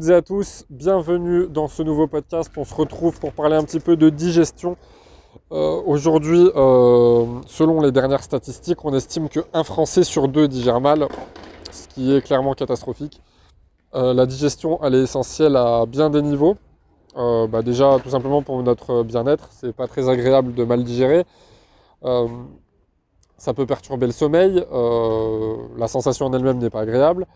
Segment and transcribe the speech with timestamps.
[0.00, 2.50] et à tous, bienvenue dans ce nouveau podcast.
[2.56, 4.78] On se retrouve pour parler un petit peu de digestion.
[5.52, 11.08] Euh, aujourd'hui, euh, selon les dernières statistiques, on estime qu'un Français sur deux digère mal,
[11.70, 13.20] ce qui est clairement catastrophique.
[13.94, 16.56] Euh, la digestion, elle est essentielle à bien des niveaux.
[17.14, 21.26] Bah déjà, tout simplement pour notre bien-être, c'est pas très agréable de mal digérer.
[23.36, 24.64] ça peut perturber le sommeil,
[25.76, 27.26] la sensation en elle-même n'est pas agréable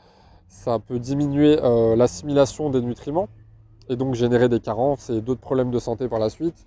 [0.49, 3.29] ça peut diminuer euh, l'assimilation des nutriments
[3.89, 6.67] et donc générer des carences et d'autres problèmes de santé par la suite.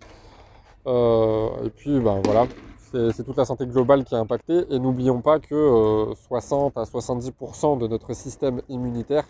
[0.87, 2.47] Euh, et puis ben, voilà,
[2.91, 4.65] c'est toute la santé globale qui est impactée.
[4.69, 9.25] Et n'oublions pas que 60 euh, à 70% de notre système immunitaire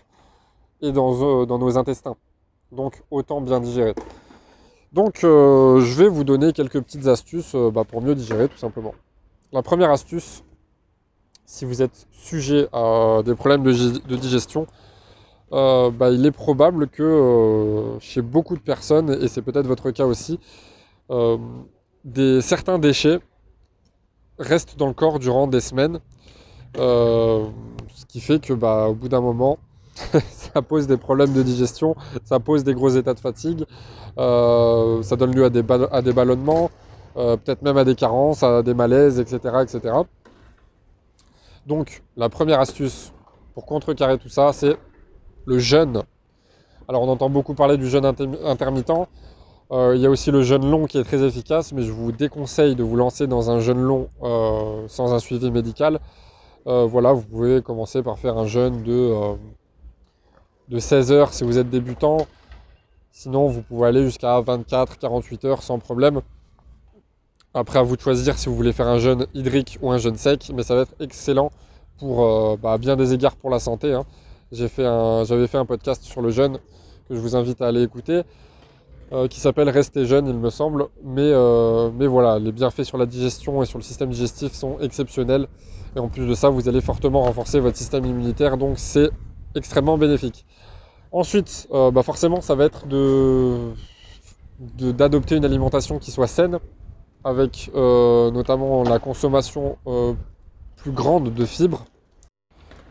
[0.81, 2.15] est dans, nos intestins.
[2.71, 3.95] Donc autant bien digérer.
[4.93, 8.93] Donc je vais vous donner quelques petites astuces bah, pour mieux digérer tout simplement.
[9.51, 10.43] La première astuce,
[11.49, 14.67] si vous êtes sujet à des problèmes de, digestion,
[15.51, 19.89] euh, bah, il est probable que euh, chez beaucoup de personnes, et c'est peut-être votre
[19.89, 20.39] cas aussi,
[21.09, 21.37] euh,
[22.41, 23.19] certains déchets
[24.37, 25.99] restent dans le corps durant des semaines,
[26.75, 29.57] ce qui fait que bah, au bout d'un moment,
[30.29, 33.65] ça pose des problèmes de digestion, ça pose des gros états de fatigue,
[34.15, 36.69] ça donne lieu à des, à des ballonnements,
[37.15, 39.63] peut-être même à des carences, à des malaises, etc.
[39.63, 40.03] etc.
[41.69, 43.13] Donc la première astuce
[43.53, 44.75] pour contrecarrer tout ça, c'est
[45.45, 46.01] le jeûne.
[46.87, 49.07] Alors on entend beaucoup parler du jeûne intermittent.
[49.71, 52.11] Euh, il y a aussi le jeûne long qui est très efficace, mais je vous
[52.11, 55.99] déconseille de vous lancer dans un jeûne long euh, sans un suivi médical.
[56.65, 59.13] Euh, voilà, vous pouvez commencer par faire un jeûne de,
[60.69, 62.25] de 16 heures si vous êtes débutant.
[63.11, 66.21] Sinon, vous pouvez aller jusqu'à 24-48 heures sans problème.
[67.55, 70.15] Après, à vous de choisir si vous voulez faire un jeûne hydrique ou un jeûne
[70.15, 71.51] sec, mais ça va être excellent
[71.97, 73.91] pour euh, bah, bien des égards pour la santé.
[73.91, 74.05] Hein.
[74.51, 74.85] J'avais fait,
[75.57, 76.59] un, podcast sur le jeûne
[77.07, 78.21] que je vous invite à aller écouter,
[79.13, 80.89] euh, qui s'appelle Rester jeune, il me semble.
[81.03, 84.77] Mais, euh, mais voilà, les bienfaits sur la digestion et sur le système digestif sont
[84.79, 85.47] exceptionnels.
[85.95, 89.09] Et en plus de ça, vous allez fortement renforcer votre système immunitaire, donc c'est
[89.55, 90.45] extrêmement bénéfique.
[91.11, 92.85] Ensuite, bah forcément, ça va être
[94.59, 96.59] d'adopter une alimentation qui soit saine,
[97.23, 100.13] avec euh, notamment la consommation euh,
[100.77, 101.85] plus grande de fibres.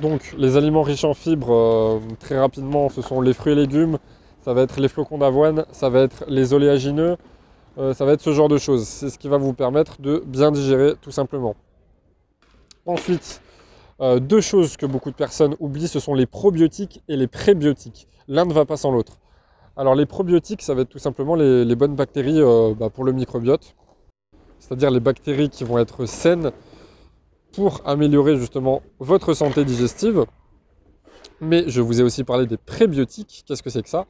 [0.00, 3.98] Donc les aliments riches en fibres, euh, très rapidement, ce sont les fruits et légumes,
[4.44, 7.16] ça va être les flocons d'avoine, ça va être les oléagineux,
[7.92, 8.88] ça va être ce genre de choses.
[8.88, 11.54] C'est ce qui va vous permettre de bien digérer tout simplement.
[12.86, 13.40] Ensuite,
[14.00, 18.08] deux choses que beaucoup de personnes oublient, ce sont les probiotiques et les prébiotiques.
[18.26, 19.18] L'un ne va pas sans l'autre.
[19.76, 22.40] Alors les probiotiques, ça va être tout simplement les, bonnes bactéries
[22.76, 23.76] bah, pour le microbiote
[24.68, 26.52] c'est-à-dire les bactéries qui vont être saines
[27.52, 30.26] pour améliorer justement votre santé digestive.
[31.40, 33.44] Mais je vous ai aussi parlé des prébiotiques.
[33.46, 34.04] Qu'est-ce que c'est que ça?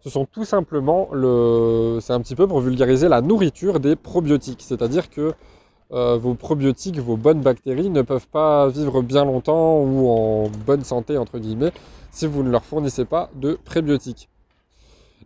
[0.00, 1.98] Ce sont tout simplement le.
[2.00, 4.62] C'est un petit peu pour vulgariser la nourriture des probiotiques.
[4.62, 5.32] C'est-à-dire que
[5.92, 10.82] euh, vos probiotiques, vos bonnes bactéries ne peuvent pas vivre bien longtemps ou en bonne
[10.82, 11.72] santé entre guillemets
[12.10, 14.29] si vous ne leur fournissez pas de prébiotiques.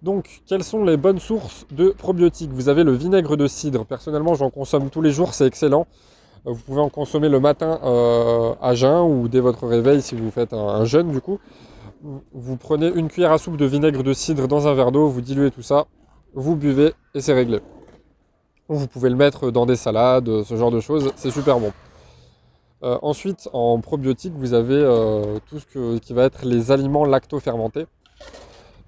[0.04, 2.53] Donc, quelles sont les bonnes sources de probiotiques?
[2.53, 3.87] Vous avez le vinaigre de cidre.
[3.87, 5.87] Personnellement, j'en consomme tous les jours, c'est excellent.
[6.47, 10.15] Euh, vous pouvez en consommer le matin euh, à jeun ou dès votre réveil si
[10.15, 11.38] vous faites un, jeûne du coup.
[12.34, 15.22] Vous prenez une cuillère à soupe de vinaigre de cidre dans un verre d'eau, vous
[15.22, 15.87] diluez tout ça,
[16.34, 17.60] vous buvez et c'est réglé.
[18.69, 21.72] Vous pouvez le mettre dans des salades, ce genre de choses, c'est super bon.
[22.82, 24.84] Euh, ensuite, en probiotique, vous avez
[25.48, 27.86] tout ce qui va être les aliments lacto-fermentés.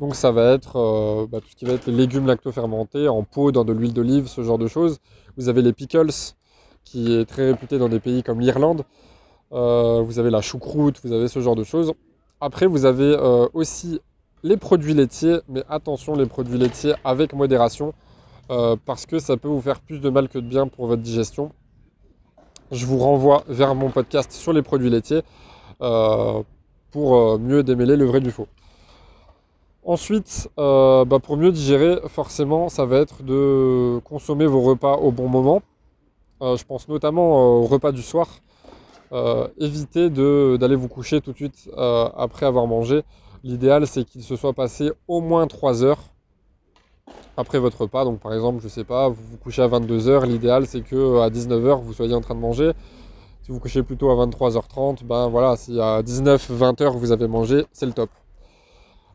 [0.00, 3.22] Donc ça va être euh, bah, tout ce qui va être les légumes lactofermentés en
[3.22, 4.98] pot, dans de l'huile d'olive, ce genre de choses.
[5.36, 6.10] Vous avez les pickles,
[6.84, 8.84] qui est très réputé dans des pays comme l'Irlande.
[9.52, 11.94] Euh, vous avez la choucroute, vous avez ce genre de choses.
[12.40, 14.00] Après, vous avez euh, aussi
[14.42, 17.94] les produits laitiers, mais attention, les produits laitiers avec modération,
[18.84, 21.50] parce que ça peut vous faire plus de mal que de bien pour votre digestion.
[22.70, 25.22] Je vous renvoie vers mon podcast sur les produits laitiers
[26.92, 28.46] pour mieux démêler le vrai du faux.
[29.86, 35.12] Ensuite, euh, bah, pour mieux digérer, forcément, ça va être de consommer vos repas au
[35.12, 35.62] bon moment.
[36.42, 38.26] Euh, je pense notamment euh, au repas du soir.
[39.58, 43.04] évitez d'aller vous coucher tout de suite après avoir mangé.
[43.44, 46.02] L'idéal, c'est qu'il se soit passé au moins 3 heures
[47.36, 48.04] après votre repas.
[48.04, 50.26] Donc, par exemple, je ne sais pas, vous vous couchez à 22h.
[50.26, 52.72] L'idéal, c'est que à 19h, vous soyez en train de manger.
[53.42, 57.86] Si vous couchez plutôt à 23h30, ben voilà, si à 19-20h vous avez mangé, c'est
[57.86, 58.10] le top.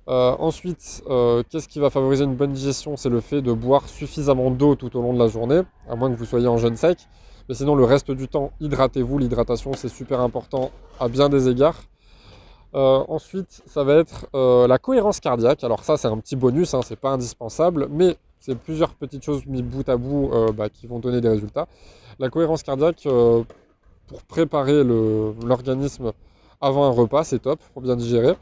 [0.08, 2.98] Euh, ensuite, euh, qu'est-ce qui va favoriser une bonne digestion?
[2.98, 6.10] C'est le fait de boire suffisamment d'eau tout au long de la journée, à moins
[6.12, 6.98] que vous soyez en jeûne sec.
[7.48, 9.20] Mais sinon, le reste du temps, hydratez-vous.
[9.20, 11.84] L'hydratation, c'est super important à bien des égards.
[12.74, 15.64] ensuite, ça va être la cohérence cardiaque.
[15.64, 19.46] Alors ça, c'est un petit bonus, hein, c'est pas indispensable, mais c'est plusieurs petites choses
[19.46, 21.68] mises bout à bout bah, qui vont donner des résultats.
[22.20, 23.08] La cohérence cardiaque,
[24.08, 26.12] pour préparer l'organisme
[26.62, 28.36] avant un repas, c'est top pour bien digérer.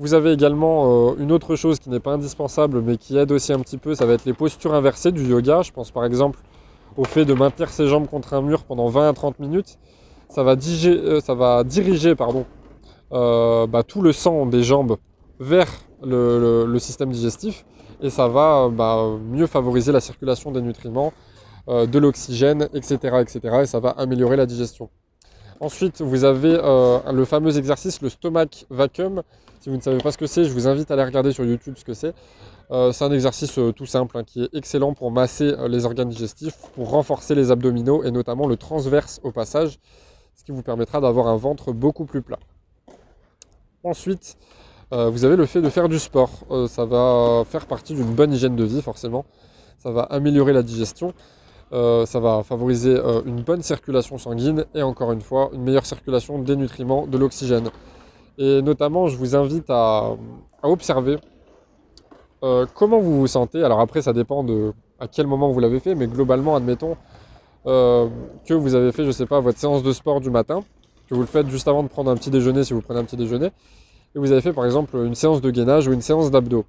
[0.00, 3.52] Vous avez également euh, une autre chose qui n'est pas indispensable mais qui aide aussi
[3.52, 5.60] un petit peu, ça va être les postures inversées du yoga.
[5.60, 6.38] Je pense par exemple
[6.96, 9.78] au fait de maintenir ses jambes contre un mur pendant 20 à 30 minutes.
[10.30, 12.46] Ça va, euh, ça va diriger pardon,
[13.12, 14.96] euh, bah, tout le sang des jambes
[15.38, 15.68] vers
[16.02, 17.66] le, système digestif
[18.00, 21.12] et ça va bah, mieux favoriser la circulation des nutriments,
[21.68, 23.40] de l'oxygène, etc., etc.
[23.62, 24.88] Et ça va améliorer la digestion.
[25.60, 26.54] Ensuite, vous avez
[27.12, 29.22] le fameux exercice, le stomach vacuum,
[29.60, 31.44] si vous ne savez pas ce que c'est, je vous invite à aller regarder sur
[31.44, 32.14] YouTube ce que c'est.
[32.70, 35.84] Euh, c'est un exercice euh, tout simple hein, qui est excellent pour masser euh, les
[35.84, 39.78] organes digestifs, pour renforcer les abdominaux et notamment le transverse au passage,
[40.34, 42.38] ce qui vous permettra d'avoir un ventre beaucoup plus plat.
[43.84, 44.36] Ensuite,
[44.92, 46.30] vous avez le fait de faire du sport.
[46.68, 49.24] ça va faire partie d'une bonne hygiène de vie forcément.
[49.78, 51.14] Ça va améliorer la digestion.
[51.70, 56.56] ça va favoriser une bonne circulation sanguine et encore une fois une meilleure circulation des
[56.56, 57.70] nutriments, de l'oxygène.
[58.40, 60.16] Et notamment, je vous invite à,
[60.62, 61.18] observer
[62.42, 63.62] euh, comment vous vous sentez.
[63.62, 66.96] Alors après, ça dépend de à quel moment vous l'avez fait, mais globalement, admettons
[67.66, 68.08] euh,
[68.46, 70.64] que vous avez fait, je ne sais pas, votre séance de sport du matin,
[71.08, 73.04] que vous le faites juste avant de prendre un petit déjeuner si vous prenez un
[73.04, 73.46] petit déjeuner,
[74.14, 76.64] et vous avez fait par exemple une séance de gainage ou une séance d'abdos.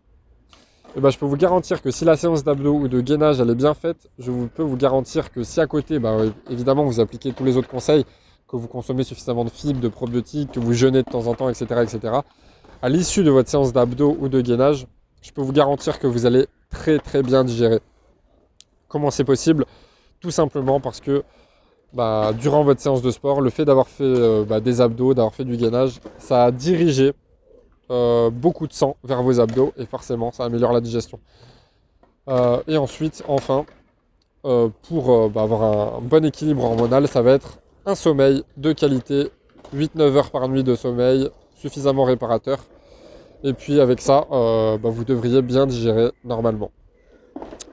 [0.87, 3.39] Et eh ben, je peux vous garantir que si la séance d'abdos ou de gainage
[3.39, 6.17] elle est bien faite, je peux vous garantir que si à côté, bah,
[6.49, 8.05] évidemment vous appliquez tous les autres conseils,
[8.51, 11.47] que vous consommez suffisamment de fibres, de probiotiques, que vous jeûnez de temps en temps,
[11.47, 11.65] etc.
[11.83, 12.19] etc.
[12.81, 14.87] À l'issue de votre séance d'abdos ou de gainage,
[15.21, 17.79] je peux vous garantir que vous allez très très bien digérer.
[18.89, 19.65] Comment c'est possible?
[20.19, 21.23] Tout simplement parce que
[21.93, 25.33] bah, durant votre séance de sport, le fait d'avoir fait euh, bah, des abdos, d'avoir
[25.33, 27.13] fait du gainage, ça a dirigé
[27.89, 31.19] euh, beaucoup de sang vers vos abdos et forcément ça améliore la digestion.
[32.27, 33.65] Euh, et ensuite, enfin,
[34.43, 39.31] pour bah, avoir un bon équilibre hormonal, ça va être un sommeil de qualité,
[39.75, 42.59] 8-9 heures par nuit de sommeil, suffisamment réparateur.
[43.43, 46.71] Et puis avec ça, euh, bah, vous devriez bien digérer normalement.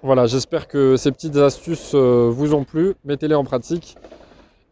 [0.02, 2.94] Voilà, j'espère que ces petites astuces euh, vous ont plu.
[3.04, 3.96] Mettez-les en pratique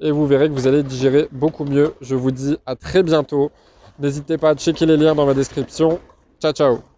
[0.00, 1.94] et vous verrez que vous allez digérer beaucoup mieux.
[2.00, 3.50] Je vous dis à très bientôt.
[3.98, 5.98] N'hésitez pas à checker les liens dans ma description.
[6.40, 6.95] Ciao ciao